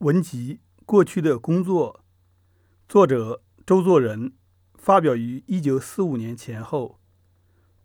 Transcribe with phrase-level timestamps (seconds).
[0.00, 2.04] 文集《过去的工作》，
[2.86, 4.34] 作者周作人，
[4.74, 7.00] 发表于一九四五年前后。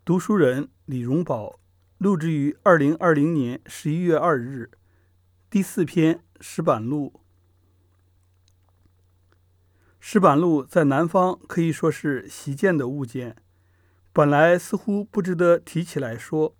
[0.04, 1.58] 读书人李荣宝，
[1.96, 4.72] 录制于二零二零年十一月二日。
[5.48, 7.14] 第四篇《石板路》。
[9.98, 13.36] 石板路在南方可以说是习见的物件，
[14.12, 16.54] 本来似乎不值得提起来说，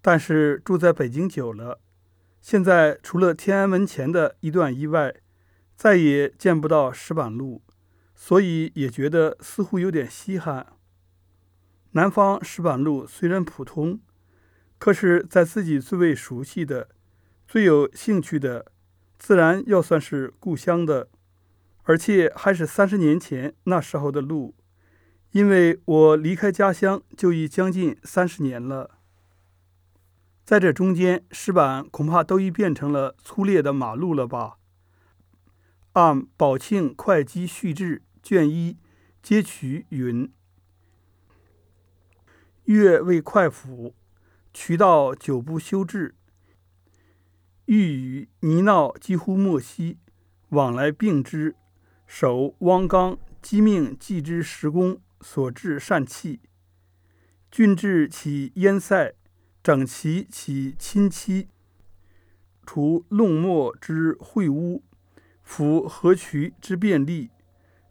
[0.00, 1.80] 但是住在北京久了。
[2.40, 5.14] 现在除了天安门前的一段以外，
[5.74, 7.62] 再也见不到石板路，
[8.14, 10.66] 所以也觉得似乎有点稀罕。
[11.92, 14.00] 南方石板路虽然普通，
[14.78, 16.88] 可是，在自己最为熟悉的、
[17.46, 18.72] 最有兴趣的，
[19.18, 21.08] 自然要算是故乡的，
[21.84, 24.54] 而且还是三十年前那时候的路，
[25.32, 28.95] 因为我离开家乡就已将近三十年了。
[30.46, 34.58] 在这中间，石板恐怕都已变成了粗劣的马路了吧？
[35.94, 38.78] 按宝庆会稽序志卷一
[39.20, 40.32] 接取云：
[42.66, 43.96] 越为快府，
[44.54, 46.14] 渠道久不修治，
[47.64, 49.98] 欲与泥淖几乎没息，
[50.50, 51.56] 往来并之，
[52.06, 56.38] 守汪纲机命计之时工所致善器，
[57.50, 59.15] 郡治起淹塞。
[59.66, 61.48] 整齐其亲戚，
[62.64, 64.84] 除弄墨之秽污，
[65.42, 67.30] 符河渠之便利，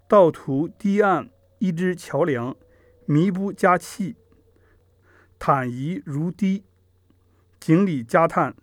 [0.08, 2.56] 道途堤岸一之桥梁，
[3.06, 4.16] 弥不加气，
[5.38, 6.64] 坦夷如堤，
[7.60, 8.54] 井里加叹。《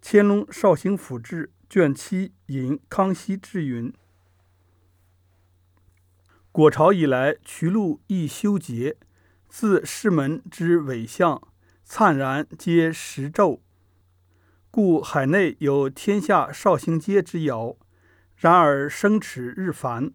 [0.00, 3.92] 乾隆绍兴府志》卷七引康熙志云：
[6.50, 8.96] 果朝以来，渠路亦修结，
[9.50, 11.46] 自市门之尾巷。
[11.88, 13.62] 灿然皆石皱，
[14.72, 17.76] 故海内有“天下绍兴街”之谣。
[18.34, 20.12] 然而生齿日繁，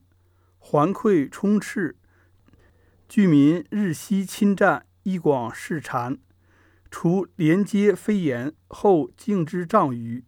[0.60, 1.96] 环馈充斥，
[3.08, 6.20] 居民日夕侵占，一广市缠。
[6.92, 10.26] 除连接飞檐后径之障隅，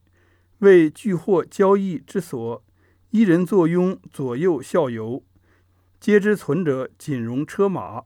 [0.59, 2.63] 为聚货交易之所，
[3.09, 5.21] 一人坐拥，左右效游，
[5.99, 8.05] 皆之存者仅容车马。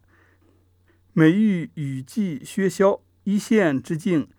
[1.14, 3.00] 每遇雨季薛消。
[3.28, 4.30] 一线之境，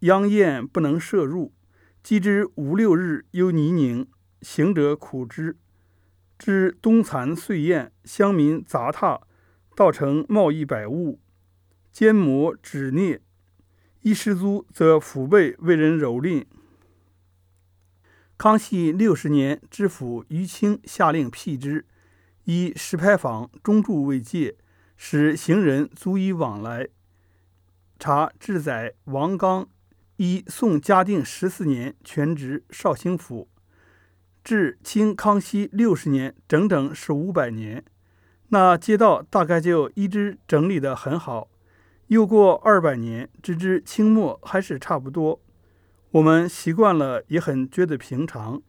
[0.00, 1.54] 央雁不能射入，
[2.02, 4.06] 积之五六日，又泥泞，
[4.42, 5.56] 行者苦之。
[6.38, 9.22] 知冬残岁晏，乡民杂沓，
[9.74, 11.18] 道成贸易百物，
[11.90, 13.22] 坚磨纸镍。
[14.02, 16.44] 一失足，则腹背为人蹂躏。
[18.36, 21.86] 康熙六十年，知府于清下令辟之，
[22.44, 24.58] 以石牌坊、中柱为界，
[24.98, 26.88] 使行人足以往来。
[27.98, 29.68] 查志载王刚，
[30.18, 33.48] 一宋嘉定十四年全职绍兴府，
[34.44, 37.84] 至清康熙六十年，整整是五百年。
[38.50, 41.50] 那街道大概就一直整理得很好。
[42.06, 45.42] 又过二百年，直至清末还是差不多。
[46.12, 48.62] 我们习惯了，也很觉得平常。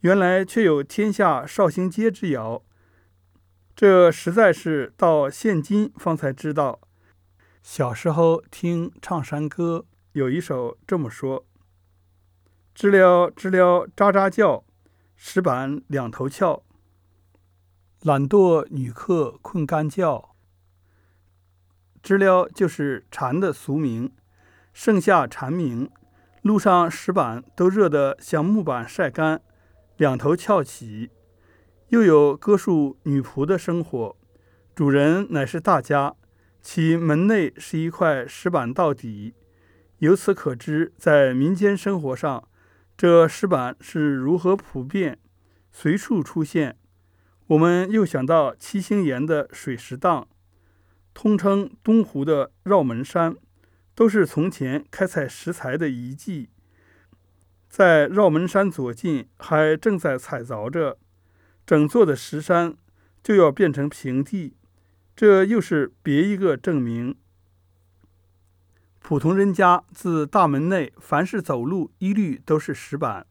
[0.00, 2.62] 原来却有天下绍兴街之遥，
[3.76, 6.80] 这实在是到现今方才知道。
[7.64, 11.46] 小时候听唱山歌，有一首这么说
[12.74, 14.64] ：“知了知了喳喳叫，
[15.16, 16.62] 石板两头翘。
[18.02, 20.28] 懒惰女客困干觉。”
[22.02, 24.12] 知了就是蝉的俗名，
[24.74, 25.90] 盛夏蝉鸣，
[26.42, 29.40] 路上石板都热得像木板晒干，
[29.96, 31.10] 两头翘起。
[31.88, 34.16] 又有歌述女仆的生活，
[34.74, 36.14] 主人乃是大家。
[36.64, 39.34] 其门内是一块石板到底，
[39.98, 42.48] 由此可知，在民间生活上，
[42.96, 45.18] 这石板是如何普遍、
[45.70, 46.78] 随处出现。
[47.48, 50.26] 我们又想到七星岩的水石荡，
[51.12, 53.36] 通称东湖的绕门山，
[53.94, 56.48] 都是从前开采石材的遗迹。
[57.68, 60.96] 在绕门山左近，还正在采凿着，
[61.66, 62.74] 整座的石山
[63.22, 64.56] 就要变成平地。
[65.16, 67.16] 这又是别一个证明。
[68.98, 73.26] 普通人家自大门内，凡是走路，一律都是石板；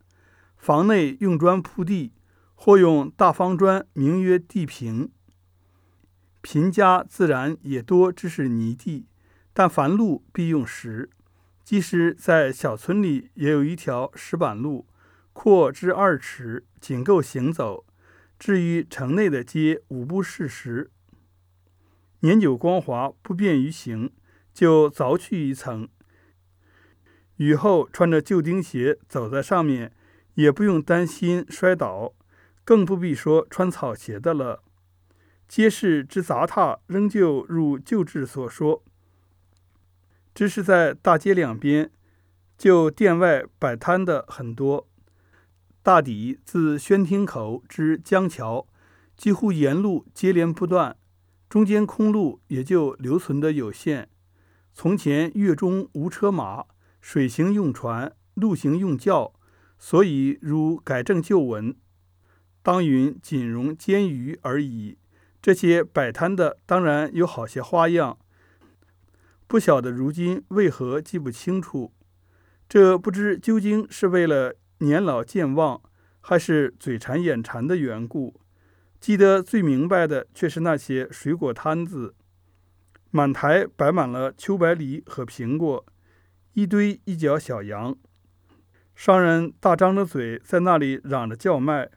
[0.56, 2.14] 房内用砖铺地，
[2.54, 5.12] 或用大方砖，名曰地平。
[6.42, 9.08] 贫家自然也多只是泥地，
[9.52, 11.10] 但凡路必用石。
[11.64, 14.86] 即使在小村里，也有一条石板路，
[15.34, 17.86] 阔之二尺，仅够行走。
[18.38, 20.92] 至于城内的街，五不是石。
[22.24, 24.10] 年久光滑，不便于行，
[24.54, 25.90] 就凿去一层。
[27.36, 29.92] 雨后穿着旧钉鞋走在上面，
[30.36, 32.14] 也不用担心摔倒，
[32.64, 34.64] 更不必说穿草鞋的了。
[35.50, 38.82] 街市之杂沓仍旧如旧制所说，
[40.34, 41.92] 只是在大街两边，
[42.58, 44.88] 就店外摆摊的很多。
[45.82, 48.66] 大抵自宣亭口至江桥，
[49.18, 50.96] 几乎沿路接连不断，
[51.54, 54.10] 中间空路也就留存的有限。
[54.74, 56.66] 从前月中无车马，
[57.00, 59.36] 水行用船，陆行用轿，
[59.78, 61.76] 所以如改正旧文，
[62.64, 64.98] 当云仅容监鱼而已。
[65.44, 68.18] 这些摆摊的当然有好些花样，
[69.46, 71.94] 不晓得如今为何记不清楚。
[72.68, 75.80] 这不知究竟是为了年老健忘，
[76.20, 78.42] 还是嘴馋眼馋的缘故。
[79.04, 82.16] 记得最明白的却是那些水果摊子，
[83.12, 85.86] 满台摆满了秋白梨和苹果，
[86.54, 87.98] 一堆一角小羊，
[88.96, 91.92] 商人大张着嘴在那里嚷着叫卖，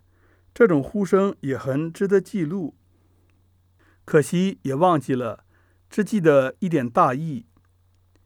[0.53, 2.75] 这种呼声也很值得记录。
[4.05, 5.45] 可惜也忘记了，
[5.89, 7.47] 只记得一点大意。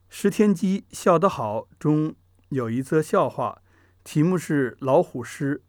[0.09, 2.15] 石天基笑得好中
[2.49, 3.61] 有一则笑话，
[4.03, 5.65] 题目是《老虎诗》，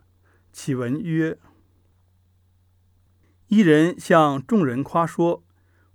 [0.53, 1.37] 启文曰
[3.51, 5.44] ：“一人向众人夸说，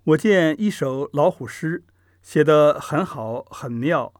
[0.03, 1.83] 我见一首老虎诗，
[2.21, 4.13] 写得很好很妙，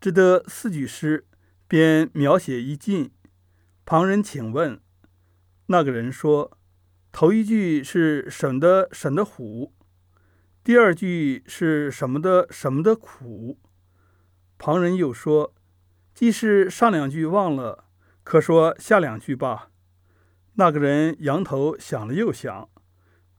[0.00, 1.26] 只得四句诗，
[1.66, 3.10] 便描写一尽。
[3.84, 4.80] 旁人请问，
[5.66, 6.56] 那个人说。”
[7.12, 9.74] 头一句是什么的什么的虎，
[10.64, 13.58] 第二句是什么的什么的苦。
[14.56, 15.54] 旁人又说
[16.14, 17.84] ：“既是上两句忘了，
[18.22, 19.70] 可说下两句吧。”
[20.56, 22.68] 那个人仰头想了又想，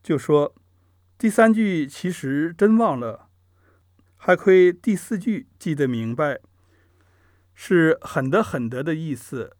[0.01, 0.55] 就说
[1.17, 3.29] ：“第三句其实真忘了，
[4.15, 6.39] 还亏第四句记得明白，
[7.53, 9.55] 是狠得狠得的意思。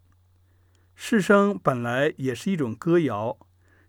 [0.96, 3.38] 诗声本来也是一种歌谣。”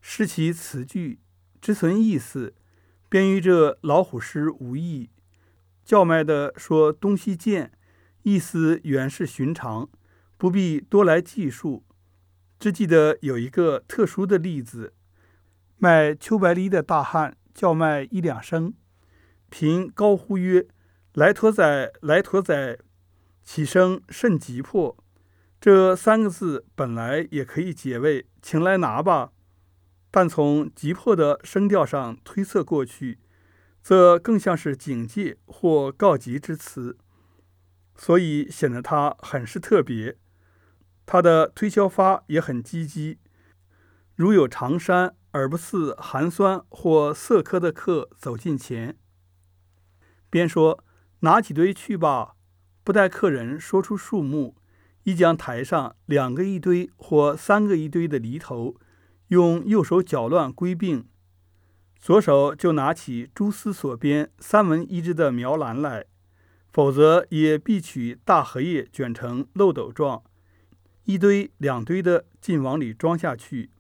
[0.03, 1.21] 诗其词句
[1.61, 2.55] 之存意思，
[3.11, 5.11] 便与这老虎诗无异。
[5.85, 7.73] 叫卖的说东西见，
[8.23, 9.91] 意思原是寻常，
[10.39, 11.85] 不必多来记述。
[12.59, 14.95] 只记得有一个特殊的例子：
[15.83, 18.75] 卖秋白梨的大汉叫卖一两声，
[19.49, 20.67] 贫高呼曰
[21.15, 22.79] ：“来驼仔，来驼仔！”
[23.43, 24.95] 起声甚急迫。
[25.59, 29.33] 这三个字本来也可以解为“请来拿吧”。
[30.13, 33.19] 但从急迫的声调上推测过去，
[33.83, 36.99] 则更像是警戒或告急之词，
[37.97, 40.19] 所以显得他很是特别。
[41.07, 43.19] 他的推销法也很积极，
[44.15, 48.97] 如有长衫而不似寒酸或色客的客走近前，
[50.29, 50.85] 边说
[51.21, 52.35] 拿几堆去吧，
[52.83, 54.57] 不待客人说出数目，
[55.05, 58.77] 已将台上两个一堆或三个一堆的梨头。
[59.29, 61.07] 用右手搅乱归并，
[62.01, 66.07] 左手就拿起蛛丝所编三文一只的苗篮来，
[66.73, 70.25] 否则也必取大荷叶卷成漏斗状，
[71.05, 73.71] 一堆两堆的尽往里装下去。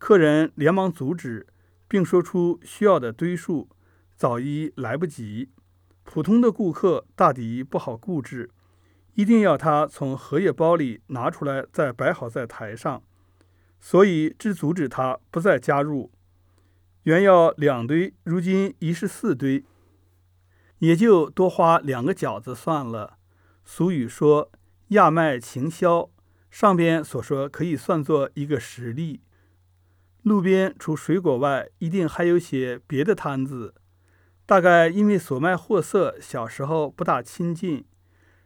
[0.00, 1.46] 客人连忙阻止，
[1.86, 3.68] 并说出需要的堆数，
[4.16, 5.50] 早已来不及。
[6.04, 8.50] 普通的顾客大抵不好固执，
[9.12, 13.02] 一定要他从荷叶包里拿出来，再摆好在台上。
[13.78, 16.10] 所以，只阻止他不再加入。
[17.02, 19.66] 原要两堆，如今已是四堆，
[20.78, 23.18] 也就多花两个饺子算了。
[23.66, 24.50] 俗语说
[24.88, 26.08] “亚卖情销”，
[26.50, 29.20] 上边所说可以算作一个实例。
[30.22, 33.74] 路边除水果外，一定还有些别的摊子。
[34.44, 37.84] 大概因为所卖货色小时候不大亲近，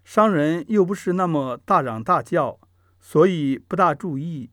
[0.05, 2.61] 商人又不是那么大嚷大叫，
[3.01, 4.51] 所以不大注意。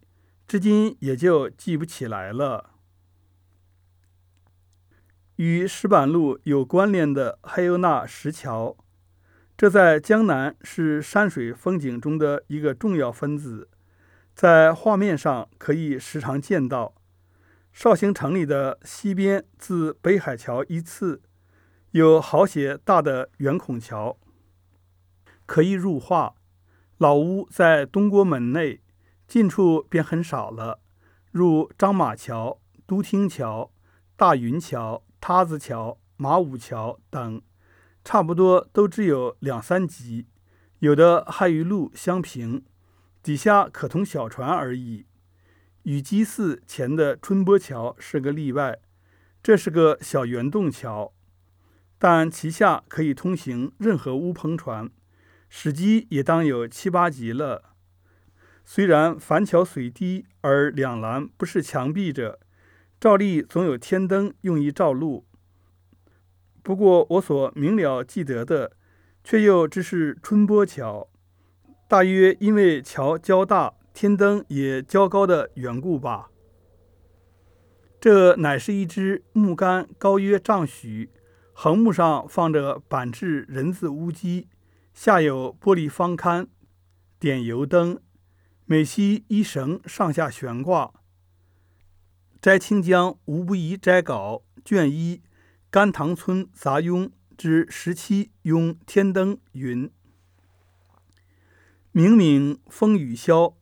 [0.47, 2.71] 至今也就记不起来了。
[5.35, 8.77] 与石板路有关联的还有那石桥，
[9.57, 13.69] 这在江南是山水风景中的一个重要分子，
[14.33, 16.93] 在画面上可以时常见到。
[17.71, 21.21] 绍兴城里的西边，自北海桥一次，
[21.91, 24.17] 有好些大的圆孔桥，
[25.45, 26.35] 可以入画。
[26.97, 28.81] 老屋在东郭门内。
[29.27, 30.81] 近处便很少了，
[31.31, 33.71] 如张马桥、都厅桥、
[34.17, 37.41] 大云桥、塌子桥、马武桥等，
[38.03, 40.27] 差不多都只有两三级，
[40.79, 42.65] 有的还与路相平，
[43.23, 45.05] 底下可通小船而已。
[45.83, 48.79] 雨基寺前的春波桥是个例外，
[49.41, 51.13] 这是个小圆洞桥，
[51.97, 54.91] 但其下可以通行任何乌篷船，
[55.49, 57.73] 史基也当有七八级了。
[58.63, 62.39] 虽然凡桥水低，而两栏不是墙壁者，
[62.99, 65.25] 照例总有天灯用以照路。
[66.61, 68.73] 不过我所明了记得的，
[69.23, 71.09] 却又只是春波桥，
[71.87, 76.29] 大约因为桥较大，天灯也较高的缘故吧。
[77.99, 81.11] 这乃是一支木杆，高约丈许，
[81.53, 84.47] 横木上放着板制人字乌鸡，
[84.93, 86.47] 下有玻璃方龛，
[87.19, 87.99] 点油灯。
[88.65, 90.93] 每夕一绳上下悬挂。
[92.41, 95.21] 摘清江无不宜摘稿卷一
[95.69, 99.91] 甘棠村杂庸之十七庸天灯云：
[101.91, 103.55] 明明风雨消，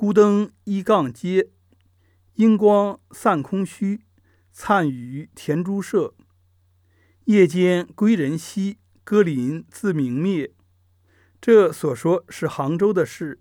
[0.00, 1.50] 孤灯一杠街，
[2.36, 4.00] 阴光散空虚，
[4.50, 6.14] 灿于田株舍。
[7.24, 10.54] 夜间归人稀，歌林自明灭。
[11.38, 13.40] 这所说是杭州的事。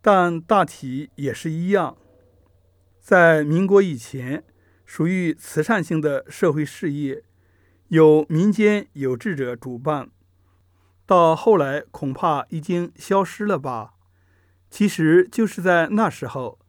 [0.00, 1.96] 但大体也是一样，
[3.00, 4.44] 在民国以前，
[4.86, 7.24] 属于慈善性的社会事业，
[7.88, 10.06] 有民间有志者主办；
[11.04, 13.94] 到后来，恐怕已经消失了吧。
[14.70, 16.60] 其实就是在那时候，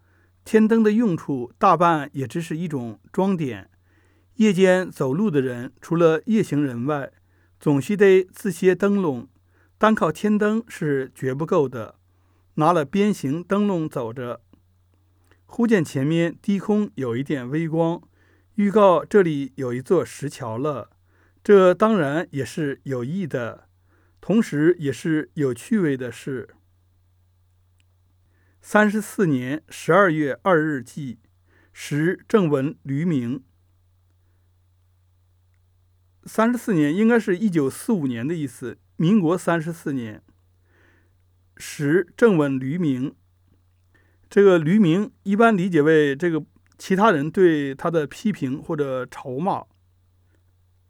[0.44, 3.70] 天灯的用处大半也只是一种装点。
[4.36, 7.12] 夜间走路的人，除了夜行人外，
[7.60, 9.28] 总须得自携灯笼，
[9.78, 11.96] 单靠天灯是绝不够的。
[12.56, 14.42] 拿了鞭形灯笼走着，
[15.46, 18.02] 忽见前面低空有一点微光，
[18.56, 20.90] 预告这里有一座石桥了。
[21.44, 23.68] 这当然也是有意的，
[24.20, 26.50] 同时也是有趣味的事。
[28.64, 31.18] 三十四年十二月二日记，
[31.74, 33.44] 时正闻驴鸣。
[36.26, 40.22] 三十四年应该是一九四五年的意思，民国三十四年。
[41.58, 43.16] 时正闻驴鸣，
[44.30, 46.46] 这个驴鸣一般理解为这个
[46.78, 49.66] 其他人对他的批评或者嘲骂。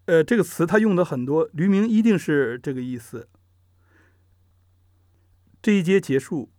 [0.06, 3.30] 呃，这个词他用的很多，驴鸣一定是这个意思。
[5.62, 6.52] 这一节结束。